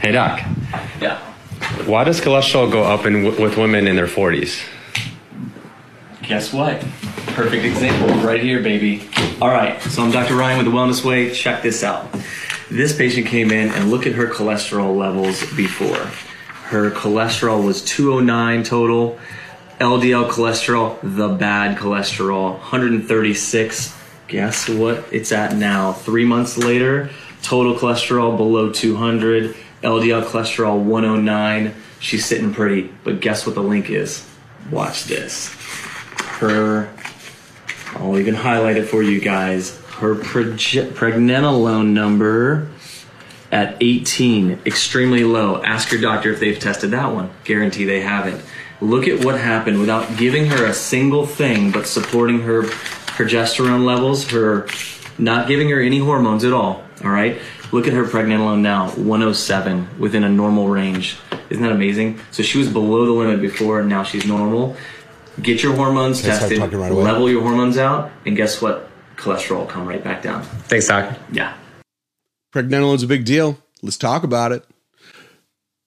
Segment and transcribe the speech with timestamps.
[0.00, 0.40] Hey, Doc.
[1.00, 1.18] Yeah.
[1.84, 4.64] Why does cholesterol go up in, with women in their 40s?
[6.22, 6.80] Guess what?
[7.34, 9.08] Perfect example right here, baby.
[9.40, 10.36] All right, so I'm Dr.
[10.36, 11.34] Ryan with the Wellness Way.
[11.34, 12.06] Check this out.
[12.70, 16.06] This patient came in and look at her cholesterol levels before.
[16.68, 19.18] Her cholesterol was 209 total.
[19.80, 23.98] LDL cholesterol, the bad cholesterol, 136.
[24.28, 25.92] Guess what it's at now?
[25.92, 27.10] Three months later,
[27.42, 31.74] total cholesterol below 200, LDL cholesterol 109.
[32.00, 34.28] She's sitting pretty, but guess what the link is?
[34.70, 35.48] Watch this.
[36.38, 36.92] Her,
[37.94, 39.78] I'll even highlight it for you guys.
[39.96, 42.68] Her proge- pregnenolone number
[43.52, 45.62] at 18, extremely low.
[45.62, 47.30] Ask your doctor if they've tested that one.
[47.44, 48.42] Guarantee they haven't.
[48.80, 54.30] Look at what happened without giving her a single thing, but supporting her progesterone levels,
[54.30, 54.66] her
[55.18, 56.82] not giving her any hormones at all.
[57.04, 57.40] All right.
[57.72, 61.18] Look at her pregnenolone now, 107 within a normal range.
[61.50, 62.20] Isn't that amazing?
[62.30, 64.76] So she was below the limit before, and now she's normal.
[65.40, 68.88] Get your hormones start tested, right level your hormones out, and guess what?
[69.16, 70.42] Cholesterol will come right back down.
[70.42, 71.16] Thanks, Doc.
[71.30, 71.56] Yeah.
[72.52, 73.58] Pregnenolone's a big deal.
[73.82, 74.64] Let's talk about it.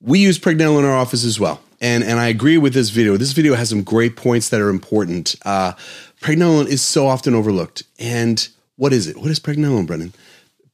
[0.00, 1.60] We use pregnenolone in our office as well.
[1.80, 3.16] And, and I agree with this video.
[3.16, 5.36] This video has some great points that are important.
[5.44, 5.72] Uh,
[6.20, 7.82] pregnenolone is so often overlooked.
[7.98, 9.16] And what is it?
[9.18, 10.12] What is pregnenolone, Brendan?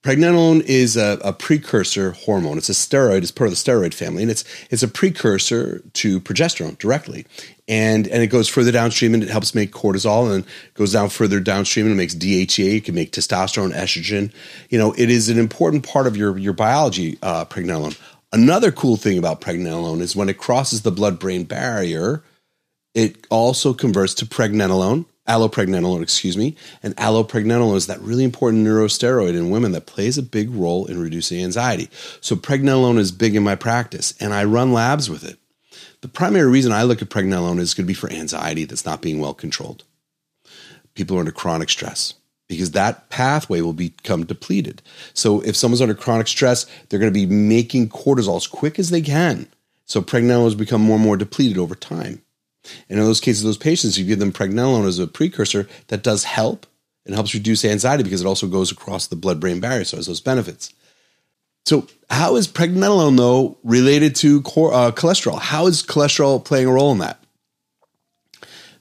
[0.02, 2.58] Pregnenolone is a, a precursor hormone.
[2.58, 3.18] It's a steroid.
[3.18, 7.24] It's part of the steroid family, and it's it's a precursor to progesterone directly.
[7.68, 11.38] And and it goes further downstream, and it helps make cortisol, and goes down further
[11.38, 12.78] downstream, and it makes DHEA.
[12.78, 14.32] It can make testosterone, estrogen.
[14.70, 17.16] You know, it is an important part of your your biology.
[17.22, 17.96] Uh, pregnenolone.
[18.32, 22.24] Another cool thing about pregnenolone is when it crosses the blood-brain barrier,
[22.94, 26.56] it also converts to pregnenolone, allopregnenolone, excuse me.
[26.82, 31.00] And allopregnenolone is that really important neurosteroid in women that plays a big role in
[31.00, 31.88] reducing anxiety.
[32.20, 35.38] So pregnenolone is big in my practice, and I run labs with it.
[36.00, 39.02] The primary reason I look at pregnenolone is going to be for anxiety that's not
[39.02, 39.84] being well controlled.
[40.94, 42.14] People are under chronic stress
[42.48, 44.82] because that pathway will become depleted.
[45.14, 48.90] So if someone's under chronic stress, they're going to be making cortisol as quick as
[48.90, 49.46] they can.
[49.84, 52.21] So pregnenolone has become more and more depleted over time.
[52.88, 56.24] And in those cases, those patients, you give them pregnenolone as a precursor that does
[56.24, 56.66] help.
[57.04, 59.98] and helps reduce anxiety because it also goes across the blood brain barrier, so it
[59.98, 60.72] has those benefits.
[61.66, 65.40] So, how is pregnenolone, though, related to uh, cholesterol?
[65.40, 67.18] How is cholesterol playing a role in that?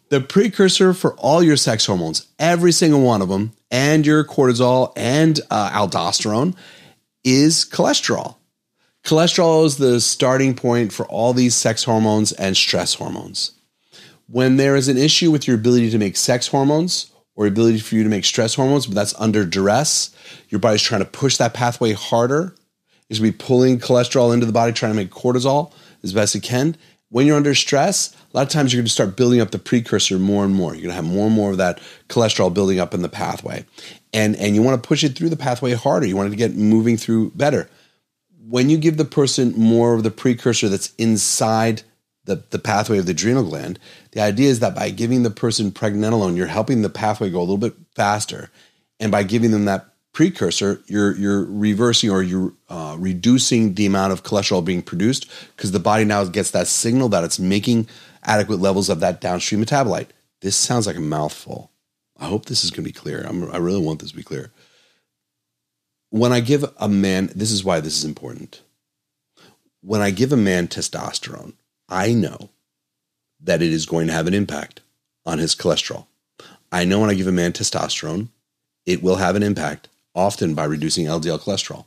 [0.09, 4.93] The precursor for all your sex hormones, every single one of them, and your cortisol
[4.95, 6.55] and uh, aldosterone,
[7.23, 8.35] is cholesterol.
[9.03, 13.53] Cholesterol is the starting point for all these sex hormones and stress hormones
[14.31, 17.95] when there is an issue with your ability to make sex hormones or ability for
[17.95, 20.15] you to make stress hormones, but that's under duress,
[20.49, 22.55] your body's trying to push that pathway harder.
[23.09, 26.77] Is be pulling cholesterol into the body, trying to make cortisol as best it can.
[27.09, 29.59] When you're under stress, a lot of times you're going to start building up the
[29.59, 30.73] precursor more and more.
[30.73, 33.65] You're going to have more and more of that cholesterol building up in the pathway,
[34.13, 36.07] and and you want to push it through the pathway harder.
[36.07, 37.69] You want it to get moving through better.
[38.47, 41.83] When you give the person more of the precursor that's inside
[42.25, 43.79] the, the pathway of the adrenal gland.
[44.11, 47.41] The idea is that by giving the person pregnenolone, you're helping the pathway go a
[47.41, 48.49] little bit faster.
[48.99, 54.13] And by giving them that precursor, you're you're reversing or you're uh, reducing the amount
[54.13, 57.87] of cholesterol being produced because the body now gets that signal that it's making
[58.23, 60.09] adequate levels of that downstream metabolite.
[60.41, 61.71] This sounds like a mouthful.
[62.19, 63.25] I hope this is going to be clear.
[63.27, 64.51] I'm, I really want this to be clear.
[66.11, 68.61] When I give a man, this is why this is important.
[69.81, 71.53] When I give a man testosterone,
[71.91, 72.49] I know
[73.41, 74.79] that it is going to have an impact
[75.25, 76.07] on his cholesterol.
[76.71, 78.29] I know when I give a man testosterone,
[78.85, 81.85] it will have an impact, often by reducing LDL cholesterol.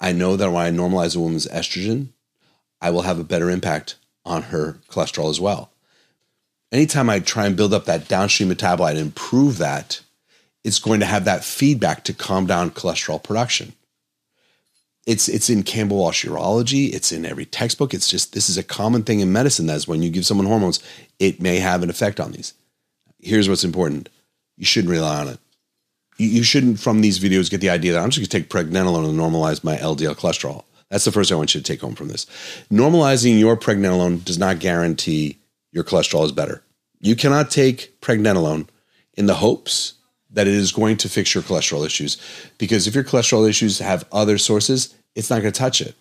[0.00, 2.08] I know that when I normalize a woman's estrogen,
[2.80, 3.94] I will have a better impact
[4.24, 5.70] on her cholesterol as well.
[6.72, 10.00] Anytime I try and build up that downstream metabolite and improve that,
[10.64, 13.72] it's going to have that feedback to calm down cholesterol production.
[15.06, 16.92] It's it's in Campbell Walsh urology.
[16.92, 17.94] It's in every textbook.
[17.94, 19.66] It's just this is a common thing in medicine.
[19.66, 20.82] That is when you give someone hormones,
[21.20, 22.54] it may have an effect on these.
[23.20, 24.08] Here's what's important:
[24.56, 25.38] you shouldn't rely on it.
[26.18, 28.50] You, you shouldn't, from these videos, get the idea that I'm just going to take
[28.50, 30.64] pregnenolone and normalize my LDL cholesterol.
[30.90, 32.26] That's the first thing I want you to take home from this.
[32.70, 35.38] Normalizing your pregnenolone does not guarantee
[35.72, 36.62] your cholesterol is better.
[37.00, 38.68] You cannot take pregnenolone
[39.14, 39.94] in the hopes
[40.36, 42.18] that it is going to fix your cholesterol issues.
[42.58, 45.94] Because if your cholesterol issues have other sources, it's not going to touch it.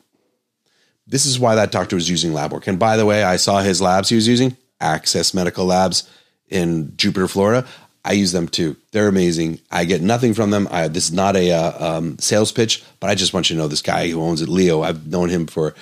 [1.08, 2.68] This is why that doctor was using lab work.
[2.68, 6.10] And by the way, I saw his labs he was using, Access Medical Labs
[6.50, 7.66] in Jupiter, Florida.
[8.04, 8.76] I use them too.
[8.92, 9.62] They're amazing.
[9.72, 10.68] I get nothing from them.
[10.70, 13.62] I, this is not a uh, um, sales pitch, but I just want you to
[13.62, 14.82] know this guy who owns it, Leo.
[14.82, 15.76] I've known him for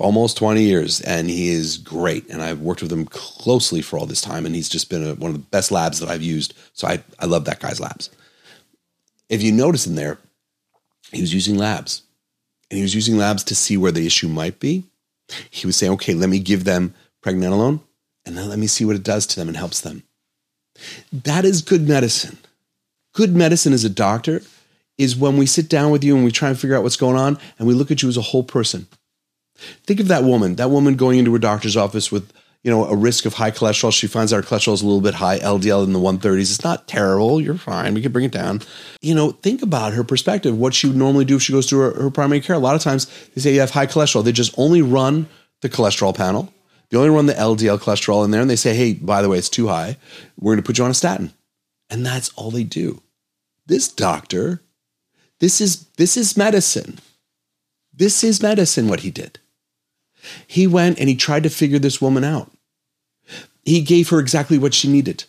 [0.00, 2.28] almost 20 years and he is great.
[2.28, 4.46] And I've worked with him closely for all this time.
[4.46, 6.54] And he's just been a, one of the best labs that I've used.
[6.72, 8.10] So I, I love that guy's labs.
[9.28, 10.18] If you notice in there,
[11.12, 12.02] he was using labs
[12.70, 14.84] and he was using labs to see where the issue might be.
[15.50, 17.80] He was saying, okay, let me give them pregnenolone
[18.24, 20.02] and then let me see what it does to them and helps them.
[21.12, 22.38] That is good medicine.
[23.12, 24.42] Good medicine as a doctor
[24.98, 27.16] is when we sit down with you and we try and figure out what's going
[27.16, 28.86] on and we look at you as a whole person.
[29.86, 32.96] Think of that woman, that woman going into her doctor's office with, you know, a
[32.96, 33.92] risk of high cholesterol.
[33.92, 36.40] She finds out her cholesterol is a little bit high, LDL in the 130s.
[36.40, 37.40] It's not terrible.
[37.40, 37.94] You're fine.
[37.94, 38.62] We can bring it down.
[39.00, 41.78] You know, think about her perspective, what she would normally do if she goes to
[41.78, 42.56] her, her primary care.
[42.56, 44.24] A lot of times they say you have high cholesterol.
[44.24, 45.28] They just only run
[45.60, 46.52] the cholesterol panel.
[46.90, 49.38] They only run the LDL cholesterol in there and they say, hey, by the way,
[49.38, 49.96] it's too high.
[50.38, 51.32] We're going to put you on a statin.
[51.88, 53.02] And that's all they do.
[53.66, 54.62] This doctor,
[55.38, 56.98] this is this is medicine.
[57.94, 59.38] This is medicine what he did.
[60.46, 62.50] He went and he tried to figure this woman out.
[63.64, 65.24] He gave her exactly what she needed.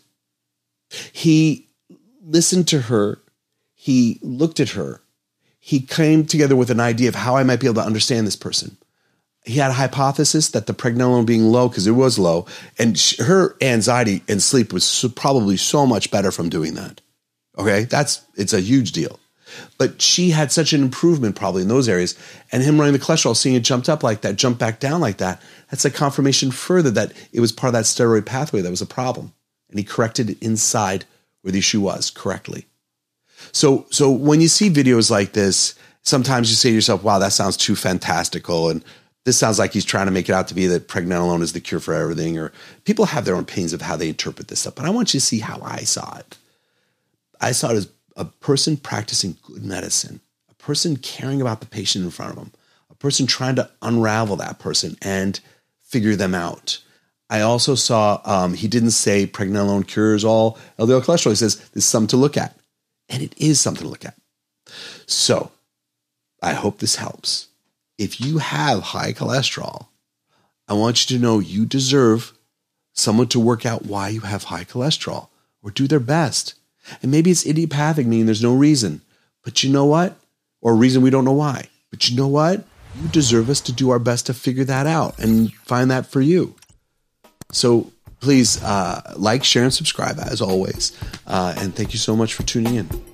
[1.12, 1.70] He
[2.24, 3.22] listened to her.
[3.74, 5.02] He looked at her.
[5.60, 8.36] He came together with an idea of how I might be able to understand this
[8.36, 8.78] person.
[9.44, 12.46] He had a hypothesis that the pregnenolone being low, because it was low,
[12.78, 17.02] and she, her anxiety and sleep was so, probably so much better from doing that.
[17.58, 19.20] Okay, that's it's a huge deal.
[19.78, 22.18] But she had such an improvement probably in those areas.
[22.52, 25.18] And him running the cholesterol, seeing it jumped up like that, jumped back down like
[25.18, 28.82] that, that's a confirmation further that it was part of that steroid pathway that was
[28.82, 29.34] a problem.
[29.70, 31.06] And he corrected it inside
[31.42, 32.66] where the issue was correctly.
[33.52, 37.34] So, so when you see videos like this, sometimes you say to yourself, wow, that
[37.34, 38.70] sounds too fantastical.
[38.70, 38.84] And
[39.24, 41.60] this sounds like he's trying to make it out to be that pregnenolone is the
[41.60, 42.38] cure for everything.
[42.38, 42.52] Or
[42.86, 44.76] people have their own opinions of how they interpret this stuff.
[44.76, 46.38] But I want you to see how I saw it.
[47.40, 47.90] I saw it as
[48.22, 52.52] a person practicing good medicine, a person caring about the patient in front of them,
[52.92, 55.40] a person trying to unravel that person and
[55.82, 56.78] figure them out.
[57.32, 61.32] I also saw um, he didn't say pregnenolone cures all LDL cholesterol.
[61.32, 62.56] He says there's something to look at,
[63.10, 64.16] and it is something to look at.
[65.08, 65.52] So
[66.44, 67.48] I hope this helps.
[67.98, 69.88] If you have high cholesterol,
[70.68, 72.34] I want you to know you deserve
[72.94, 75.30] someone to work out why you have high cholesterol
[75.64, 76.54] or do their best
[77.02, 79.02] and maybe it's idiopathic, meaning there's no reason.
[79.44, 80.18] But you know what?
[80.62, 81.68] Or reason we don't know why.
[81.90, 82.64] But you know what?
[83.02, 86.22] You deserve us to do our best to figure that out and find that for
[86.22, 86.56] you.
[87.52, 90.98] So please uh, like, share, and subscribe as always.
[91.28, 93.11] Uh, and thank you so much for tuning in.